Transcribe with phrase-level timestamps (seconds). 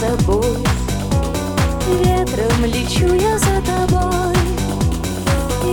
[0.00, 0.56] собой.
[2.04, 4.34] Ветром лечу я за тобой.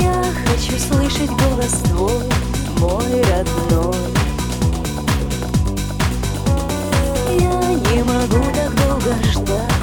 [0.01, 2.23] Я хочу слышать голос твой,
[2.79, 3.95] мой родной.
[7.39, 9.77] Я не могу так долго ждать.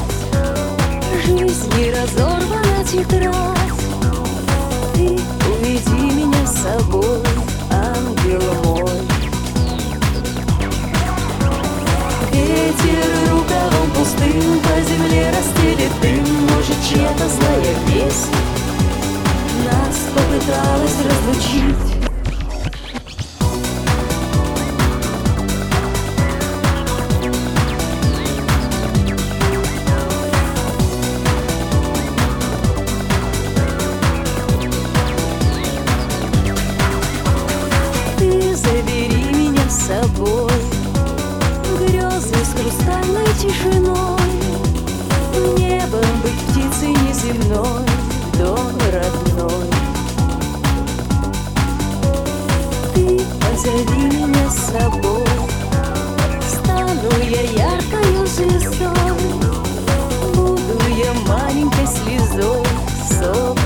[1.25, 3.65] Жизнь не разорвана тетрадь.
[4.95, 5.19] Ты
[5.49, 7.23] уведи меня с собой,
[42.55, 44.21] с хрустальной тишиной.
[45.59, 47.87] Небом быть птицей неземной
[48.39, 49.69] Дом родной.
[52.95, 55.27] Ты позови меня с собой
[56.49, 58.91] Стану я яркою звездой.
[60.35, 62.67] Буду я маленькой слезой
[63.09, 63.64] Сокол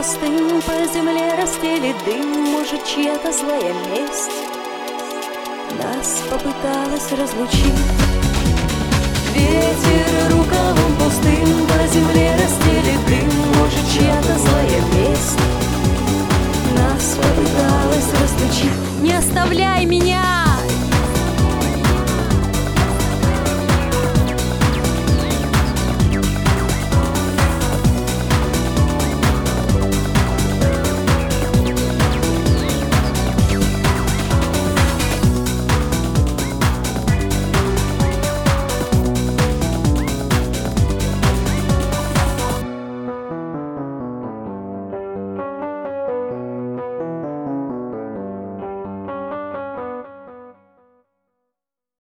[0.00, 4.30] пустым по земле расстелит дым Может, чья-то злая месть.
[5.78, 7.74] Нас попыталась разлучить.
[9.34, 10.89] Ветер рукавом